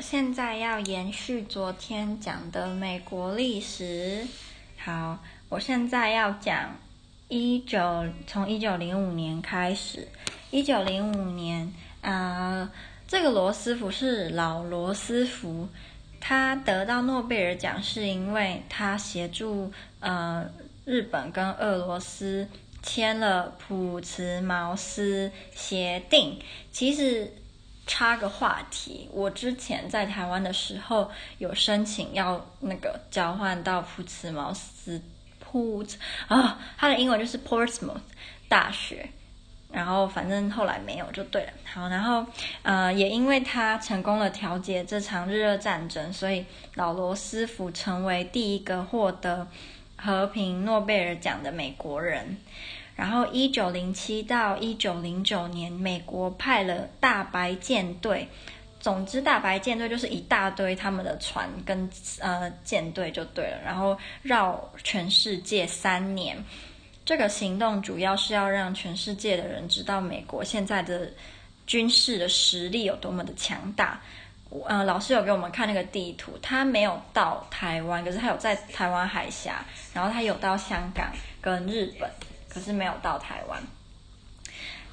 [0.00, 4.26] 现在要延续昨天讲的美国历史。
[4.78, 5.18] 好，
[5.50, 6.74] 我现在要讲
[7.28, 10.08] 一九从一九零五年开始。
[10.50, 12.68] 一九零五年，呃，
[13.06, 15.68] 这个罗斯福是老罗斯福，
[16.18, 19.70] 他得到诺贝尔奖是因为他协助
[20.00, 20.50] 呃
[20.86, 22.48] 日本跟俄罗斯
[22.82, 26.38] 签了普茨茅斯协定。
[26.72, 27.30] 其实。
[27.90, 35.02] 插个话题，我之前在台湾的时候有申请要那个交换到普茨茅斯
[35.40, 35.84] 普
[36.28, 37.98] 啊，它的英文就是 Portsmouth
[38.48, 39.10] 大学，
[39.72, 41.52] 然后反正后来没有就对了。
[41.64, 42.24] 好，然后
[42.62, 46.46] 呃也因为他成功了调解这场日俄战争，所以
[46.76, 49.48] 老罗斯福成为第一个获得
[49.96, 52.38] 和平诺贝尔奖的美国人。
[53.00, 58.28] 然后，一九零七到一九零九年，美国派了大白舰队。
[58.78, 63.58] 总之，大白舰队就是一大堆他们的船跟呃舰队就对了。
[63.64, 66.36] 然后绕全世界三年，
[67.02, 71.10] 这个行动主要是要让全世界的人知道美国现在的
[71.66, 73.98] 军事的实力有多么的强大。
[74.66, 79.64] 呃，老师有给我们看那个地图，他没有到台湾，可是他有在台湾海峡，
[79.94, 82.10] 然后他有到香港跟日本。
[82.52, 83.62] 可是没有到台湾。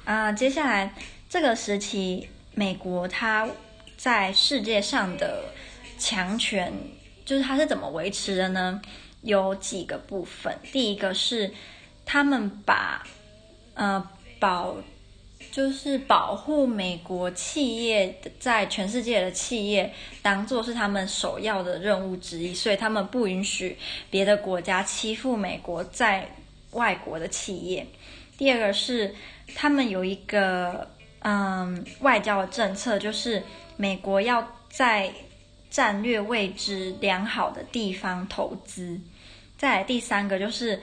[0.04, 0.94] 啊、接下来
[1.28, 3.46] 这个时期，美国它
[3.98, 5.44] 在世界上的
[5.98, 6.72] 强权，
[7.26, 8.80] 就是它是怎么维持的呢？
[9.20, 10.56] 有几个部分。
[10.72, 11.52] 第一个是
[12.06, 13.04] 他们把
[13.74, 14.76] 呃保，
[15.50, 23.76] 就是保护美国企业在全世界的企业当做是他们首要的任务之一，所以他们不允许
[24.08, 26.30] 别的国家欺负美国在。
[26.72, 27.86] 外国的企业，
[28.36, 29.14] 第二个是
[29.54, 30.88] 他们有一个
[31.20, 33.42] 嗯外交的政策，就是
[33.76, 35.10] 美国要在
[35.70, 39.00] 战略位置良好的地方投资。
[39.56, 40.80] 再第三个就是，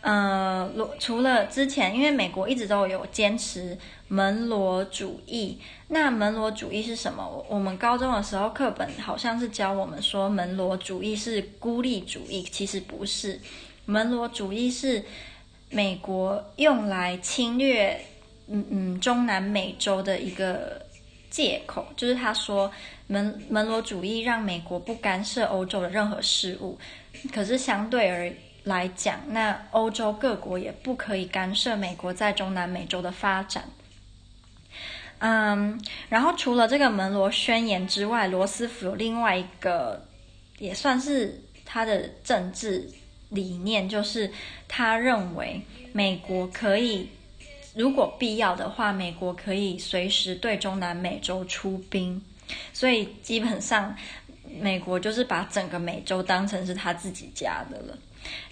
[0.00, 7.46] 呃，除了之前，因为美国一直都有坚持门罗主义，那门罗主义是什么？
[7.48, 13.38] 我们高中的时候课本好像是教我们说门罗主义是孤立主义，其实不是。
[13.86, 15.02] 门罗主义是
[15.70, 17.98] 美国用来侵略，
[18.48, 20.84] 嗯嗯，中南美洲的一个
[21.30, 22.70] 借口，就是他说
[23.06, 26.78] 门门罗主义让美国不干涉欧洲的任何事务，
[27.32, 28.32] 可是相对而
[28.64, 33.64] 来讲，那欧洲各国也不可以干涉美国在中南美洲的发展。
[35.18, 40.06] 嗯，然后除了这个门罗宣言之外，罗斯福有另外一个，
[40.58, 42.88] 也算是他的政治。
[43.30, 44.30] 理念就是，
[44.68, 45.60] 他认为
[45.92, 47.08] 美国可以，
[47.74, 52.22] 如果必要的话，美国可以随时对中南美洲出兵。
[52.72, 53.94] 所以基本上，
[54.60, 57.98] 美国就是把整个美洲当成是他自己家的了。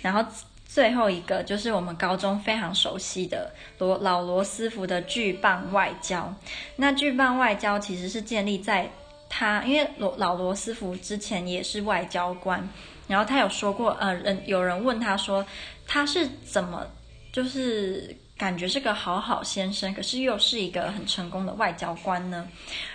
[0.00, 0.24] 然后
[0.66, 6.34] 最后一个就是我们高中非常熟悉的罗老罗斯福的巨棒外交。
[6.74, 8.90] 那巨棒外交其实是建立在
[9.28, 12.68] 他，因为罗老罗斯福之前也是外交官。
[13.06, 15.44] 然后他有说过，呃，人有人问他说，
[15.86, 16.86] 他是怎么，
[17.32, 22.48] 就是感觉是个好好先生，可是又是一个很成功的外交官呢？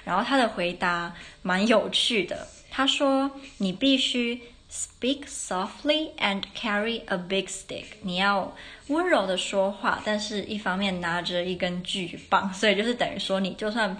[0.03, 8.55] 然后他的回答蛮有趣的，他说：“你必须 speak softly and carry a big stick，你要
[8.87, 13.95] 温柔的说话，但是一方面拿着一根巨棒，所以就是等于说，你就算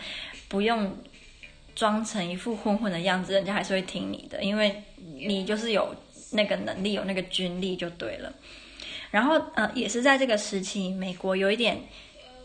[0.48, 0.96] 不用
[1.80, 4.84] 装成一副混混的样子，人家还是会听你的，因为。”
[5.22, 5.94] 你就是有
[6.32, 8.34] 那个能力，有那个军力就对了。
[9.12, 11.78] 然后，呃，也是在这个时期，美国有一点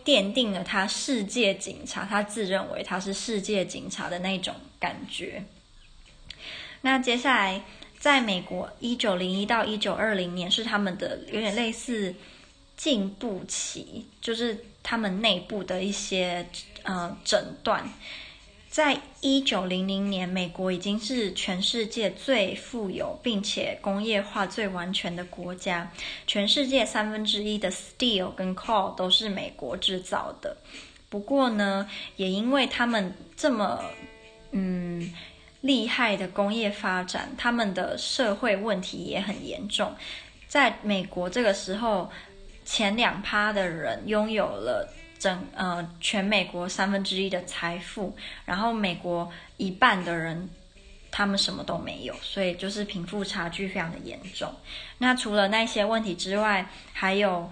[0.04, 5.44] 奠定了他世界警察，他自认为他是世界警察的那种感觉。
[6.80, 7.62] 那接下来，
[8.00, 12.12] 在美国一九零一到一九二零年是他们的有点类似
[12.76, 16.44] 进步期，就是他们内部的一些
[16.82, 17.88] 呃诊断。
[18.74, 25.92] 在一九零零年，美国已经是全世界最富有并且工业化最完全的国家。
[26.26, 30.56] 全世界三分之一的 steel 跟 coal 都是美国制造的。
[31.08, 33.80] 不过呢，也因为他们这么
[34.50, 35.14] 嗯
[35.60, 39.94] 厉害的工业发展，他们的社会问题也很严重。
[40.48, 42.10] 在美国这个时候，
[42.64, 44.92] 前两趴的人拥有了。
[45.18, 48.14] 整呃，全美国三分之一的财富，
[48.44, 50.48] 然后美国一半的人，
[51.10, 54.52] 他们什么都没有，所以就是贫富差距非常的严重。
[54.98, 57.50] 那除了那些问题之外，还有，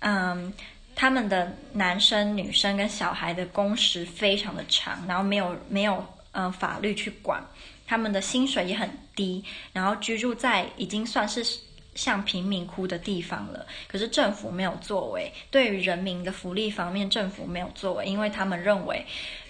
[0.00, 0.52] 嗯，
[0.94, 7.42] 他们的男生、女生跟小孩的工时非常的长，然后没有没有、呃、法律去管，
[7.86, 11.44] 他们的薪水也很低，然后居住在已经算是
[11.94, 13.66] 像贫民窟的地方了。
[13.86, 19.04] 可是政府没有作为，对于人民的福利方面，政府没有作为，因为他们认为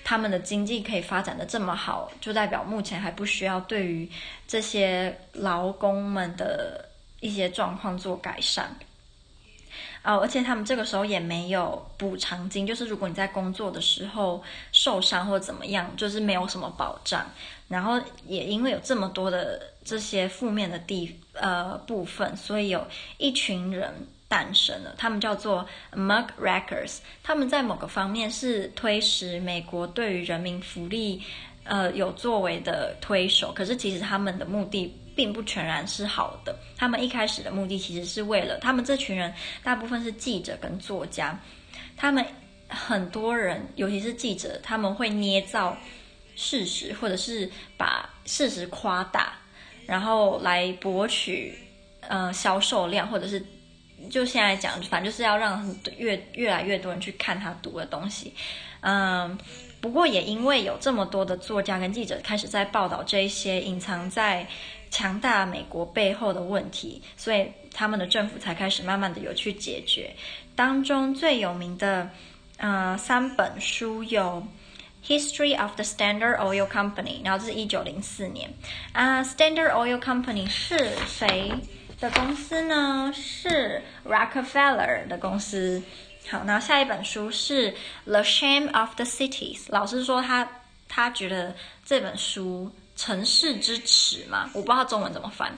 [0.04, 4.10] 他们的经济可以发展的这么好，就代表目前还不需要对于
[4.46, 6.88] 这些劳工们的
[7.20, 8.76] 一些状况做改善。
[10.02, 17.26] 哦，而且他们这个时候也没有补偿金，就是如果你在工作的时候受伤或怎么样，就是没有什么保障。
[17.68, 22.86] 然后也因为有这么多的这些负面的地呃部分，所以有
[23.18, 23.92] 一群人
[24.28, 26.98] 诞生了，他们叫做 Muckrackers。
[27.22, 31.22] 他们在某个方面是推使美国对于人民福利
[31.64, 34.94] 呃有作为的推手，可是其实他们的目的。
[35.16, 36.58] 并不全然是好的。
[36.76, 39.32] 他们一开始的目的其实是为了他们这群人，
[39.62, 41.38] 大部分是记者跟作家。
[41.96, 42.26] 他们
[42.66, 45.76] 很多人，尤其是记者，他们会捏造
[46.34, 47.48] 事实，或者是
[47.78, 49.34] 把事实夸大，
[49.86, 51.58] 然后来博取
[52.08, 53.44] 呃销售量，或者是
[54.10, 55.64] 就现在讲，反正就是要让
[55.96, 58.32] 越越来越多人去看他读的东西。
[58.80, 59.38] 嗯，
[59.80, 64.46] 不过也因为有这么多的作家跟记者开始在报道这一些隐藏在。
[64.90, 70.14] 强大美国背后的问题，所以他们的政府才开始慢慢的有去解决。
[70.54, 72.08] 当中最有名的，
[72.58, 74.22] 呃，三本书有
[75.06, 78.52] 《History of the Standard Oil Company》，然后这是一九零四年。
[78.92, 81.52] 啊，《Standard Oil Company》是谁
[82.00, 83.12] 的公司呢？
[83.14, 85.82] 是 Rockefeller 的公司。
[86.30, 87.72] 好，那下一本书是
[88.04, 89.58] 《The Shame of the Cities》。
[89.68, 90.48] 老师说他
[90.88, 91.54] 他觉得
[91.84, 92.74] 这本书。
[92.96, 95.52] 城市之耻嘛，我不知道中文怎么翻，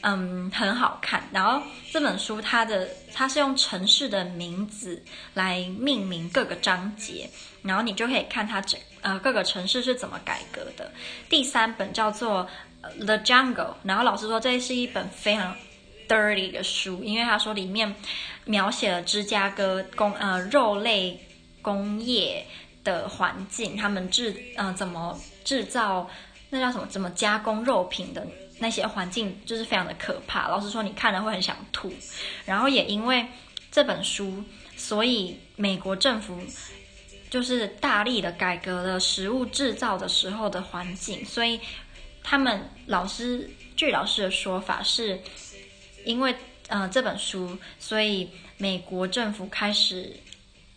[0.00, 1.22] 嗯，很好看。
[1.30, 5.00] 然后这本书它的它是用城市的名字
[5.34, 7.30] 来命名各个章节，
[7.62, 10.90] 然后你就可以看它整呃各个城市是怎么改革的。
[11.28, 12.48] 第三本叫做
[13.04, 15.56] 《The Jungle》，然后老师说这是一本非常
[16.08, 17.94] dirty 的书，因为他说里面
[18.44, 21.18] 描写了芝加哥工呃肉类
[21.62, 22.46] 工业
[22.82, 26.08] 的环境，他们制呃怎么制造。
[26.52, 26.86] 那叫什么？
[26.88, 28.26] 怎么加工肉品的
[28.58, 30.48] 那些环境就是非常的可怕。
[30.48, 31.94] 老师说，你看了会很想吐。
[32.44, 33.24] 然后也因为
[33.70, 34.42] 这本书，
[34.76, 36.36] 所以美国政府
[37.30, 41.24] 就是大力的改革了食物制造的时候的环境。
[41.24, 41.58] 所以
[42.22, 45.18] 他们老师，据老师的说法，是
[46.04, 46.34] 因为
[46.68, 48.28] 呃这本书，所以
[48.58, 50.14] 美国政府开始。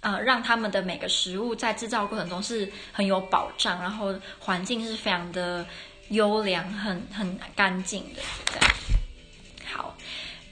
[0.05, 5.65] 呃，让他们的每个食物在制造过程中是很有保障，然后环境是非常的
[6.09, 8.21] 优良、很很干净的。
[9.65, 9.95] 好，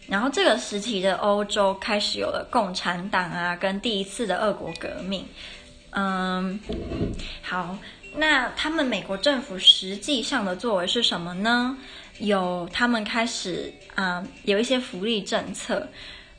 [0.07, 5.27] 然后这个时期的欧洲开始有了共产党啊，跟第一次的俄国革命。
[5.92, 6.60] 嗯，
[7.42, 7.78] 好，
[8.16, 11.78] 那他们美国政府实际上的作为是什么呢？
[12.20, 15.88] 有他们开始啊、嗯，有一些福利政策，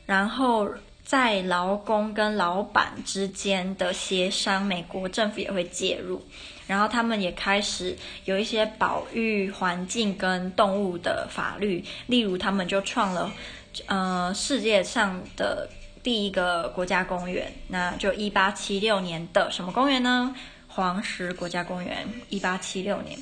[0.05, 0.69] 然后。
[1.05, 6.23] 在劳工跟老板之间的协商，美国政府也会介入，
[6.65, 13.29] 然后他们也开始有一些保育环境跟动物的法律，例如他们就创了，
[13.87, 15.69] 呃，世界上的
[16.03, 20.35] 第一个国家公园，那就一八七六年的什么公园呢？
[20.67, 23.17] 黄石国家公园，一八七六年，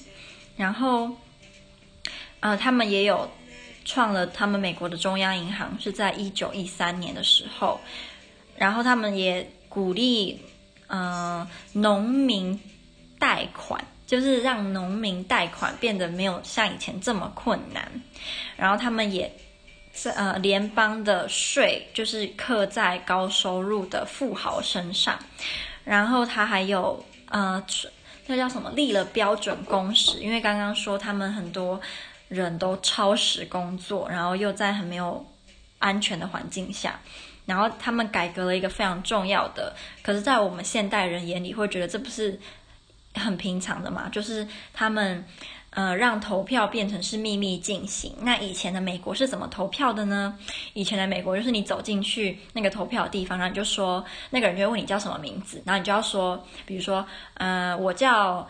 [0.57, 1.11] 然后，
[2.41, 3.29] 呃，他们也有。
[3.83, 7.81] 创了他们美国的中央银行是在一九一三年的时候，
[8.55, 10.39] 然后他们也鼓励，
[10.85, 12.57] 呃，农民
[13.17, 17.91] 贷款，就是让农民贷款变得没有像以前这么困难。
[18.55, 19.35] 然后他们也，
[20.15, 25.17] 呃，联邦的税就是刻在高收入的富豪身上。
[25.83, 27.63] 然后他还有，呃，
[28.27, 28.71] 那叫什么？
[28.71, 31.79] 立了标准工时，因为刚刚说他们很多。
[32.31, 35.29] 人都超时工作，然后又在很没有
[35.79, 36.97] 安全的环境下，
[37.45, 42.39] 然后他们改革了一个非常重要的，可是，在我们现代人眼里会觉得这不是
[43.15, 44.07] 很平常的嘛？
[44.09, 45.25] 就是他们
[45.71, 48.13] 呃让投票变成是秘密进行。
[48.21, 50.37] 那以前的美国是怎么投票的呢？
[50.73, 58.47] 以前的美国就是你走进去那个投票的地方，然后你就说那个人就会问你叫什么名字，然后你就要说，比如说，呃，我叫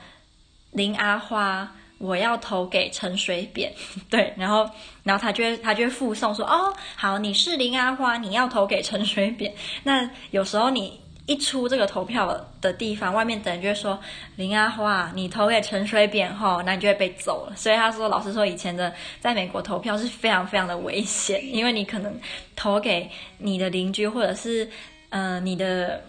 [0.72, 1.72] 林阿花。
[2.04, 3.72] 我要投给陈水扁，
[4.10, 4.68] 对，然后，
[5.04, 9.54] 然后他就会他就会附送说，哦，好，你是林阿花，你要投给陈水扁。
[9.84, 11.00] 那有时候你
[11.32, 13.98] 一出这个投票的地方，外面的人就会说，
[14.36, 17.56] 林阿花，你投给陈水扁后，那你就会被揍了。
[17.56, 22.20] 所以他说，老实说，以前的在美国投票是非常非常的危险，因为你可能
[22.56, 24.70] 投给你的邻居，或者是
[25.10, 26.02] 呃你的。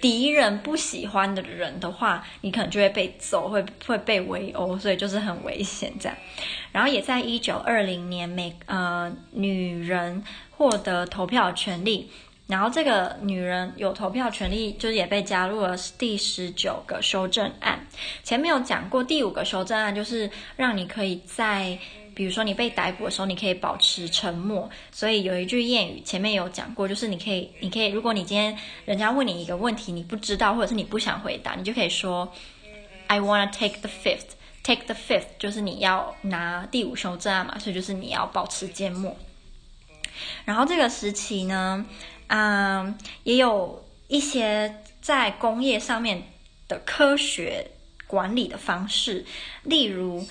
[0.00, 6.18] 敌人不喜欢的人的话，你可能就会被揍，会会被围殴，所以就是很危险这样。
[6.72, 12.10] 然后也在一九二零年，美呃女人获得投票权利。
[12.46, 17.86] 然后这个女人有投票权利，就是也被加入了第十九个修正案。
[18.22, 21.78] 前面有讲过，第五个修正案就是让你可以在，
[22.14, 24.68] 比如说你被逮捕的时候，你可以保持沉默。
[24.92, 32.30] 所以有一句谚语，前面有讲过，就是你可以，你可以，如果你今天人家问你一个问题，你不知道或者是你不想回答，你就可以说
[33.06, 34.34] ，I wanna take the fifth。
[34.62, 39.14] Take the fifth 就是你要拿第五修正案嘛，所以就是你要保持缄默。
[40.46, 41.84] 然后这个时期呢，
[42.36, 46.20] 嗯，也有一些在工业上面
[46.66, 47.64] 的科学
[48.08, 49.24] 管理的方式，
[49.62, 50.26] 例如，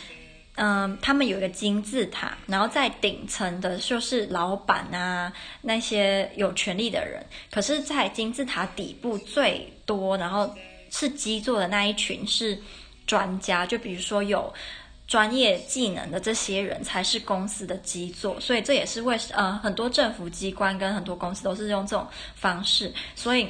[0.55, 5.31] 嗯，他们有一个金字塔，然后在顶层的就是老板啊，
[5.61, 10.53] 那些有权力的人，可是，在金字塔底部最多，然后
[10.89, 12.61] 是基座的那一群是
[13.07, 14.53] 专家，就比如说有。
[15.13, 23.47] 专业技能的这些人才是公司的基座，所以这也是为呃很多政府机关跟很多公司都是用这种方式，所以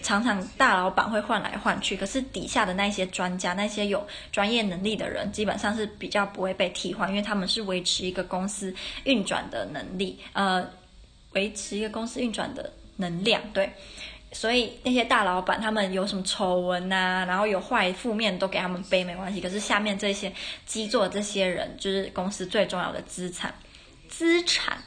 [0.00, 10.64] 常常大老板会换来换去，可是底下的那些专家、那些有专业能力的人，基本上是比较不会被替换，因为他们是维持一个公司运转的能力，呃，
[11.32, 13.72] 维持一个公司运转的能量，对。
[14.32, 19.40] 所以那些大老板他们有什么丑闻呐、啊，然后有坏负面都给他们背没关系。
[19.40, 20.32] 可是下面这些
[20.64, 23.54] 基座这些人就是公司最重要的资产。
[24.08, 24.78] 资产。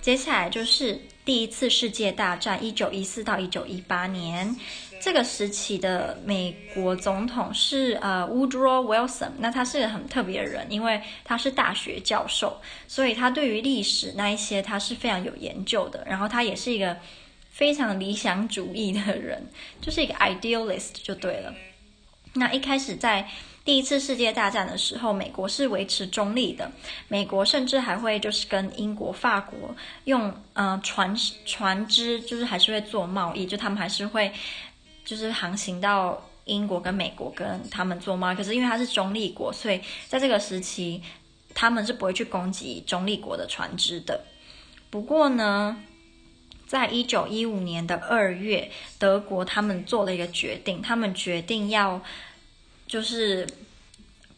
[0.00, 4.54] 接下来就是第一次世界大战，一九一四到一九一八年
[5.00, 9.30] 这个时期的美国总统是呃 Woodrow Wilson。
[9.38, 16.04] 那他是个很特别的人，因为他是大学教授，所以他对于历史那一些他是非常有研究的。
[16.06, 16.96] 然后他也是一个。
[17.54, 19.40] 非常理想主义的人，
[19.80, 21.54] 就是一个 idealist 就对了。
[22.32, 23.24] 那一开始在
[23.64, 26.68] 第一次世界大战的时候，美国是维持中立的。
[27.06, 29.72] 美国甚至还会就是跟英国、法国
[30.06, 31.14] 用呃船
[31.46, 34.32] 船只，就是还是会做贸易，就他们还是会
[35.04, 38.36] 就是航行到英国跟美国跟他们做贸易。
[38.36, 41.00] 可是因为它是中立国，所以在这个时期
[41.54, 44.20] 他们是不会去攻击中立国的船只的。
[44.90, 45.80] 不过呢，
[46.66, 52.00] 在一九一五年的二月，德国他们做了一个决定，他们决定要
[52.86, 53.46] 就是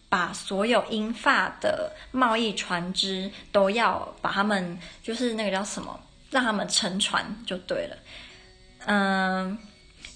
[0.08, 5.98] 把所有英法的贸易船只都要把他们就是那个叫什么，
[6.30, 7.96] 让他们沉船就对了。
[8.86, 9.58] 嗯，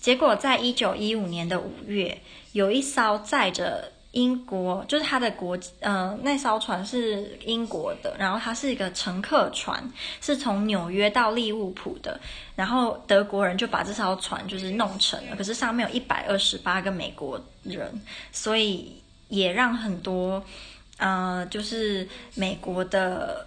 [0.00, 2.20] 结果在一九一五年的五月，
[2.52, 3.92] 有一艘载着。
[4.12, 9.80] 英国就是他的国，呃，那艘船是英国的，然后它是一个乘客船，
[10.20, 12.20] 是从纽约到利物浦的，
[12.56, 17.88] 然后德国人就把这艘船就是弄沉了，可是上面有一百二十八个美国人，
[18.32, 20.44] 所以也让很多，
[20.96, 23.46] 呃，就是美国的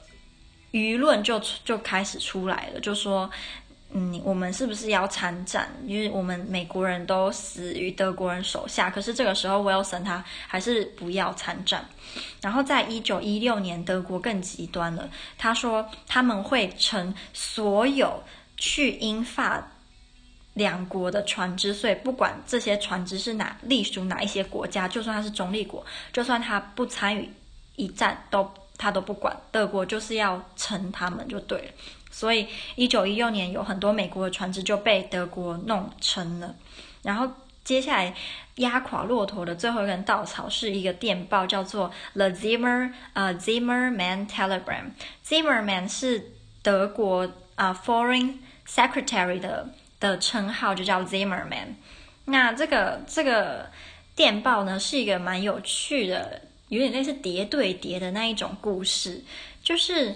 [0.72, 3.30] 舆论就就开始出来了，就说。
[3.96, 5.72] 嗯，我们是不是要参战？
[5.86, 8.90] 因为我们美国人都死于德国人手下。
[8.90, 11.88] 可是这个时候，Wilson 他还是不要参战。
[12.42, 15.08] 然后在一九一六年，德国更极端了。
[15.38, 18.24] 他说他们会乘所有
[18.58, 19.72] 去英法
[20.56, 27.30] 两国的船只，所以不管这些船只是哪隶属哪一些国家，就算他是中立国，就算他不参与
[27.76, 29.36] 一战，都他都不管。
[29.52, 31.72] 德国就是要乘他们就对了。
[32.14, 36.56] 所以，一九一六年有很多美国的船只就被德国弄沉了。
[37.02, 37.28] 然后，
[37.64, 38.14] 接下来
[38.58, 44.92] 压垮骆驼的最后一根稻草是一个电报，叫做 The Zimmer 呃 Zimmerman Telegram。
[45.26, 48.36] Zimmerman 是德国啊、Foreign
[48.68, 51.74] Secretary 的的称号，就叫 Zimmerman。
[52.26, 53.72] 那这个这个
[54.16, 59.24] 电报呢，是一个蛮有趣的，有点类似谍对谍的那一种故事，
[59.64, 60.16] 就是。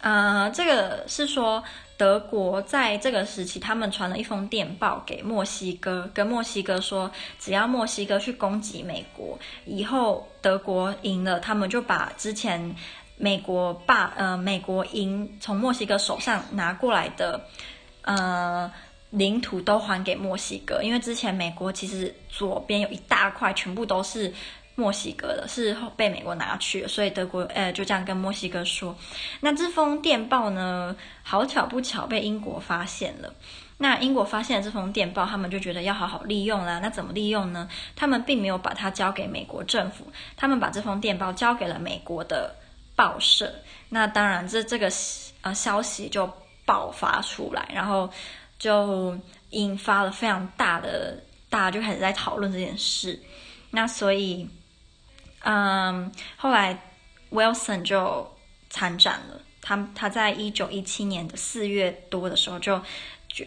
[0.00, 1.62] 呃，这个是说
[1.96, 12.74] 德国在这个时期，他们传了一封电报给墨西哥，跟墨西哥说，只要墨西哥去攻击美国，以后德国赢了，他们就把之前
[13.16, 17.40] 美国霸呃美国赢从墨西哥手上拿过来的
[18.02, 18.70] 呃
[19.10, 24.32] 领土都还给墨西哥，因为之前美国其实左边有一大块，全部都是。
[24.76, 28.96] 墨西哥的是被美国拿去了，所以德国呃就这样跟墨西哥说。
[29.40, 33.32] 那这封电报呢，好巧不巧被英国发现了。
[33.78, 36.78] 那英国发现了这封电报，他们就觉得要好好利用啦。
[36.80, 37.68] 那怎么利用呢？
[37.96, 42.54] 他们并没有把它交给美国政府，他们把这封电报交给了美国的
[42.94, 43.52] 报社。
[43.88, 44.90] 那当然这这个
[45.42, 46.30] 呃消息就
[46.64, 48.10] 爆发出来，然后。
[48.56, 49.18] 就
[49.50, 51.18] 引发了非常大的，
[51.50, 53.20] 大家就开始在讨论这件事。
[53.72, 54.48] 那所以，
[55.44, 56.78] 嗯，后来
[57.30, 58.36] Wilson 就
[58.68, 59.40] 参战了。
[59.62, 62.80] 他他在一九一七年的四月多的时候就。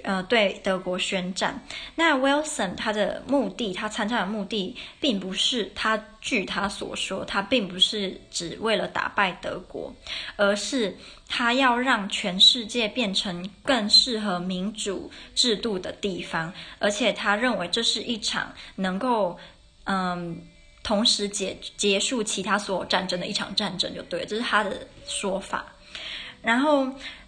[0.03, 1.63] 呃，对德国宣战。
[1.95, 9.95] 那 Wilson 他的目的，他参战的目的，并不是他据他所说，他并不是只为了打败德国，
[10.35, 10.97] 而是
[11.29, 19.39] 他要让全世界变成更适合民主制度的地方，而且他认为这是一场能够
[19.85, 20.41] 嗯
[20.87, 25.65] 同时结结束其他所有战争的一场战争，就对，这是他的说法。
[26.41, 26.87] 然后。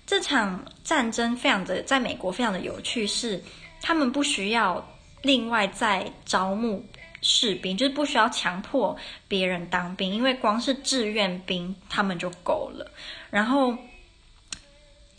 [0.09, 3.39] 这场战争非常的，在美国非常的有趣，是
[3.79, 4.83] 他们不需要
[5.21, 6.83] 另外再招募
[7.21, 8.97] 士兵，就是不需要强迫
[9.27, 12.91] 别人当兵，因为光是志愿兵他们就够了。
[13.29, 13.77] 然后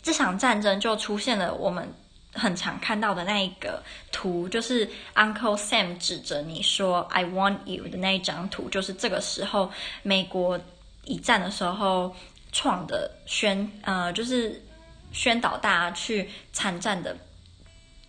[0.03, 1.89] 这场战争就出现了我们
[2.33, 9.71] 很常看到的那一个图，就是 Uncle Sam 指着你说 “I want you” 的那一张图，就是这个时候
[10.03, 10.59] 美国
[11.03, 12.15] 一战的时候
[12.51, 14.61] 创的宣，呃，就是。
[15.13, 17.13] 宣导大家去参战的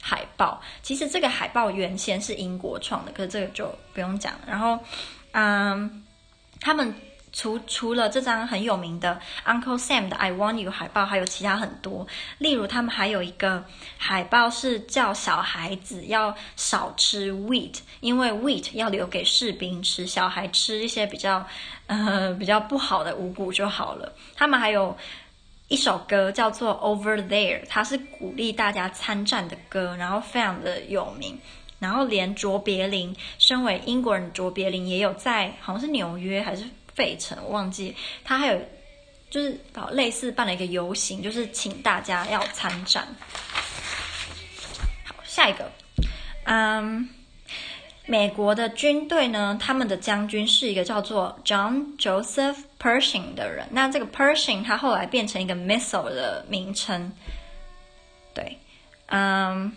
[0.00, 4.41] 海报，其实这个海报原先是英国创的，可是这个就不用讲了。
[4.47, 4.79] 然后，
[5.33, 6.05] 嗯，
[6.61, 6.95] 他们
[7.33, 12.07] 除除了这张很有名的 Uncle Sam 的 I Want You 海报，还有其他很多。
[12.39, 13.65] 例如，他们还有一个
[13.97, 21.47] 海报是叫小孩子要少吃 wheat，因为 wheat 要留给士兵吃，小孩吃一些比较
[21.87, 24.12] 呃比较不好的五谷就好了。
[24.37, 24.97] 他们还有。
[25.69, 31.39] 一首歌叫做《Over There》，它是鼓励大家参战的歌，然后非常的有名。
[31.79, 37.94] 然后连卓别林，身为英国人，卓别林也有在，好像是纽约还是费城，我忘记。
[38.25, 38.61] 他还有
[39.30, 43.06] 就是搞类似办了一个游行，就是请大家要参战。
[45.04, 45.70] 好，下一个，
[46.44, 47.08] 嗯。
[48.04, 53.64] 美国的军队呢，他们的将军是一个叫做 John Joseph Pershing 的人。
[53.70, 57.12] 那这个 Pershing 他后来变成一个 missile 的名称。
[58.35, 58.59] 对，
[59.07, 59.72] 嗯，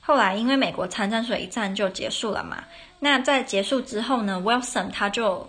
[0.00, 2.64] 后来因为美国参战，所以一战就结束了嘛。
[3.00, 5.46] 那在结束之后呢，Wilson 他就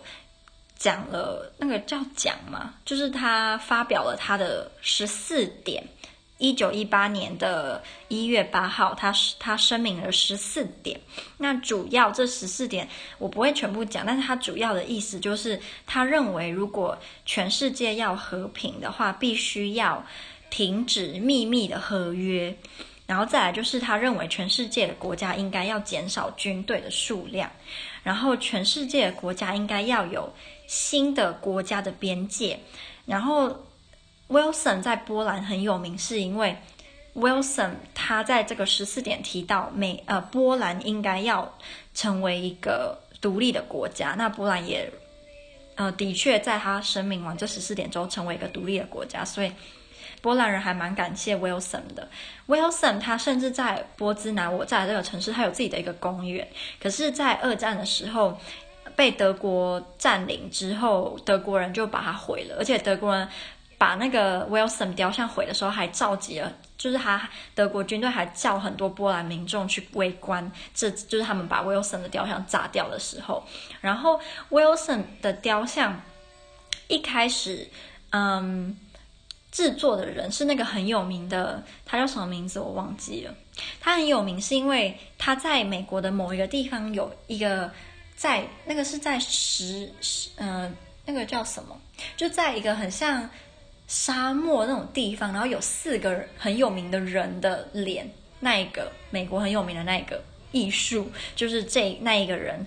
[0.78, 5.84] 讲了那个叫讲嘛，就是他发表了他的十四点。
[6.38, 11.00] 一九一八年的一月八号，他他声明了十四点。
[11.38, 12.86] 那主要这十四点
[13.18, 15.58] 我不会全部讲，但是他主要的意思就是，
[15.88, 20.06] 他认为如果全世界要和平的话，必须要
[20.50, 22.54] 停止秘密的合约，
[23.06, 27.52] 然后再来就是他认为全世界的国家应该要减少军队的数量，
[28.04, 30.32] 然后全世界的国家应该要有
[30.68, 32.60] 新的国家的边界，
[33.06, 33.66] 然后。
[34.28, 36.58] Wilson 在波兰很有名，是因为
[37.14, 41.56] Wilson 他在这个十四点提到美呃波兰应该要
[41.94, 44.16] 成为一个独立的国家。
[44.18, 44.92] 那波兰也
[45.76, 49.52] 呃的确在他声明完这十四点之后成为一个独立的国家，所以
[50.26, 52.08] 波兰人还蛮感谢 Wilson 的。
[52.48, 56.48] Wilson 他甚至在波兹南我在这个城市，他有自己的一个公园。
[56.82, 58.36] 可是，在二战的时候
[58.96, 63.30] 被德国占领之后，德国人就把它毁了，而且德国人。
[63.78, 73.44] 把那个 Wilson 雕像毁的时候，还召集了，就是他德国军队还叫很多波兰民众去围观，这就是他们把 Wilson 的雕像炸掉的时候。
[73.82, 74.18] 然后
[74.50, 76.02] Wilson 的雕像
[76.88, 77.68] 一开始，
[78.12, 78.78] 嗯，
[79.56, 83.34] 制作的人是那个很有名的，他叫什么名字我忘记了。
[83.80, 87.72] 他很有名是因为他在美国的某一个地方有一个
[88.18, 89.90] 在那个是在石，
[90.36, 91.80] 嗯，那个叫什么？
[92.18, 93.30] 就在一个很像。
[93.88, 100.20] 沙漠那种地方，然后有四个很有名的人的脸，那一个美国很有名的那一个
[100.52, 102.66] 艺术，就是这那一个人，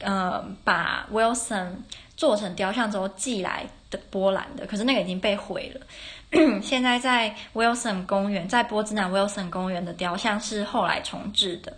[0.00, 1.76] 呃，把 Wilson
[2.16, 5.86] 做成雕像之后寄来的波兰的，可是那个已经被毁了。
[6.60, 11.76] 现在在 Wilson 公园，在波兹南 Wilson 公园的雕像是后来重置的。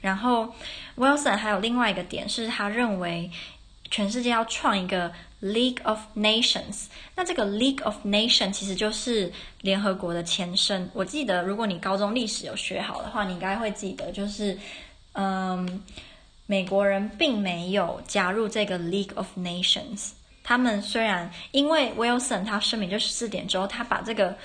[0.00, 0.54] 然后
[0.96, 3.28] Wilson 还有另外一个点是他认为
[3.90, 5.10] 全世界要创一个。
[5.44, 10.88] League of Nations，那这个 League of Nations 其实就是联合国的前身。
[10.94, 14.58] 我记得，如果你高中历史有学好的话，你应该会记得，就是，
[15.12, 15.84] 嗯，
[16.46, 20.12] 美国人并没有加入这个 League of Nations。
[20.44, 24.36] 他们虽然因为 Wilson 他声明就十四点之后，他把这个，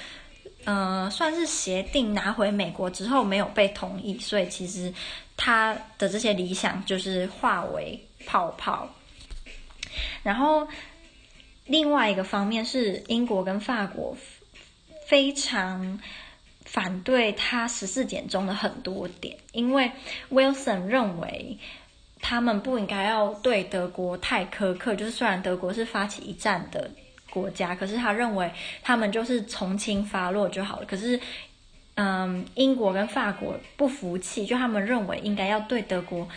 [0.66, 4.92] 嗯，算是协定拿回美国之后没有被同意，所以其实
[5.38, 8.90] 他的这些理想就是化为泡泡。
[10.24, 10.68] 然后。
[11.72, 14.18] 另外一个方面是英国跟法国
[15.06, 16.00] 非常
[16.66, 19.92] 反对他十四点中的很多点，因为
[20.32, 21.60] Wilson 认为
[22.22, 26.90] 他们不应该要对德国太苛刻，就是虽然德国是发起一战的
[27.30, 28.52] 国家，可是他认为
[28.82, 30.86] 他们就是从轻发落就好了。
[30.86, 31.20] 可是，
[31.96, 36.28] 嗯，英国跟法国不服气，就他们认为应该要对德国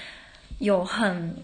[0.58, 1.36] 有很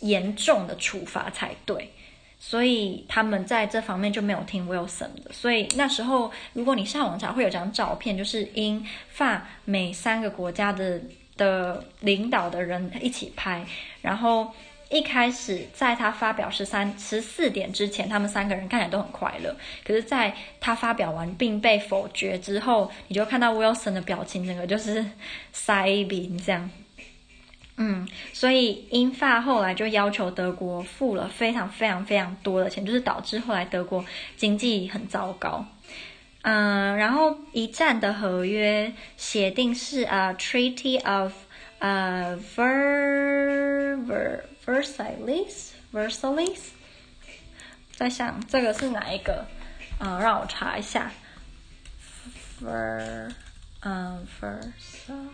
[0.00, 1.90] 严重的处罚才对。
[2.38, 5.32] 所以他们在这方面就没有听 Wilson 的。
[5.32, 11.00] 所以那时候，如果你上网查，会有张照片，就是英法美三个国家的
[11.36, 13.64] 的领导的人一起拍。
[14.02, 14.52] 然后
[14.90, 19.56] 一开始在他发表十三十四点之前，他们三个人看起来都很快乐。
[19.84, 25.04] 可是，在他发表完并被否决之后，你就看到 Wilson 的表情，整个就是
[25.52, 26.70] 塞饼这样。
[27.76, 34.04] 嗯，所以英法后来就要求德国付了非常非常非常多的钱，就是导致后来德国
[34.36, 35.66] 经济很糟糕。
[36.46, 41.32] 嗯，然后一战的合约协定是啊，Treaty of
[41.78, 46.58] 呃 Ver Ver Versailles Versailles，
[47.92, 49.46] 在想这个是哪一个？
[50.00, 51.10] 嗯，让我查一下。
[52.60, 53.32] Ver
[53.80, 55.30] 嗯 Versailles。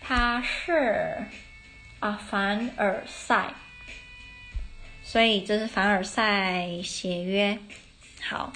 [0.00, 1.24] 它是
[1.98, 3.54] 啊，凡尔赛，
[5.02, 7.58] 所以这是凡尔赛协约。
[8.22, 8.52] 好，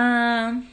[0.00, 0.64] 嗯，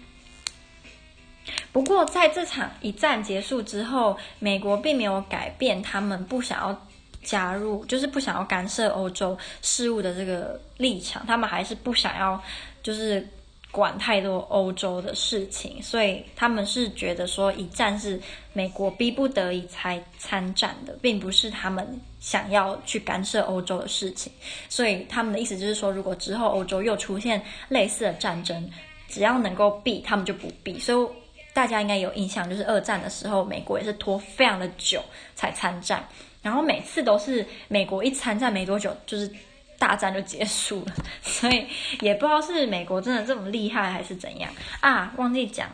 [1.71, 6.87] 不过在这场一战结束之后，美国并没有改变他们不想要
[7.23, 12.39] 加入，就是不想要干涉欧洲事务的这个立场，他们还是不想要，
[12.83, 13.27] 就是。
[13.71, 18.17] 管太多欧洲的事情，所以他们是觉得说一战是
[18.53, 21.85] 美国逼不得已才参战的，并不是他们
[22.21, 24.31] 想要去干涉欧洲的事情。
[24.69, 28.71] 所以他们的意思就是说，如果之后欧洲又出现类似的战争，
[29.07, 30.79] 只要能够避，他们就不避。
[30.79, 31.07] 所以
[31.53, 35.03] 大家应该有印象，就是二战的时候，美国也是拖非常的久
[35.35, 36.07] 才参战，
[36.41, 39.29] 然后每次都是美国一参战没多久，就是。
[39.77, 41.67] 大战就结束了， 所以
[41.99, 45.13] 也不知道是美国真的这么厉害还是怎样啊？
[45.17, 45.69] 忘记讲，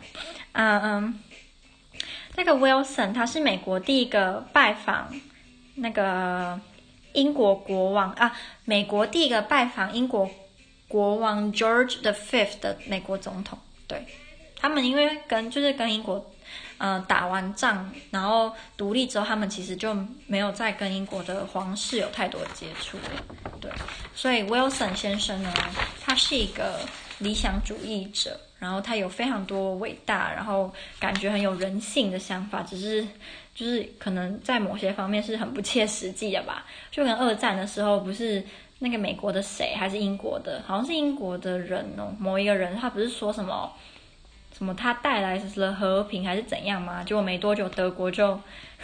[0.50, 1.20] 嗯嗯，
[2.34, 5.08] 那个 Wilson 他是美国第一个拜访
[5.76, 6.60] 那个
[7.12, 10.28] 英国国王啊，美国第一个拜访英国
[10.92, 13.58] 国王 George the Fifth 的美国总统。
[13.86, 14.04] 对，
[14.60, 16.30] 他们因为跟就是跟英国。
[16.78, 23.04] 呃，打完仗，然后独立之后，他们其实就没有再跟英国的皇室有太多的接触了。
[23.60, 23.70] 对，
[24.16, 25.54] 所以 Wilson 先生呢，
[26.00, 26.80] 他是一个
[27.18, 33.06] 理想主义者，然后他有非常多伟大，然后感觉很有人性的想法，只是
[33.54, 36.66] 就是可能在某些方面是很不切实际的吧。
[36.90, 38.44] 就跟二战的时候，不是
[38.82, 43.72] 那个美国的谁，还是英国的，好像是英国的人哦，某一个人，他不是说什么？
[44.58, 44.74] 什么？
[44.74, 47.02] 他带来了和平还是怎样吗？
[47.04, 48.28] 结果没多久，德国就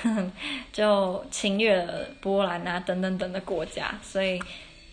[0.00, 0.32] 呵呵
[0.72, 3.98] 就侵略了波兰啊，等等等的国家。
[4.00, 4.40] 所以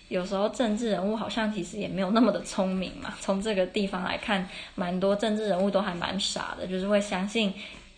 [0.10, 3.14] 有时候政治人物好像其实也没有那么的聪明嘛。
[3.22, 7.54] 从这个地方来看，蛮多政治人物都还蛮傻的，就是会相信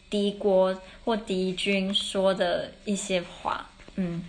[0.09, 3.65] 敌国或敌军说的一些话。
[3.95, 4.23] 嗯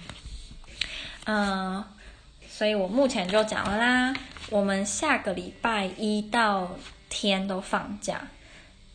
[1.27, 1.85] 嗯，
[2.59, 4.13] 所以我目前就讲了啦。
[4.51, 6.69] 我们下个礼拜一到
[7.09, 8.21] 天都放假。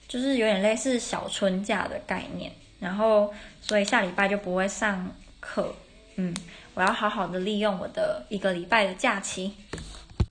[0.06, 5.74] 就是有点类似小春假的概念，然后所以下礼拜就不会上课，
[6.18, 6.36] 嗯，
[6.74, 9.56] 我要好好的利用我的一个礼拜的假期。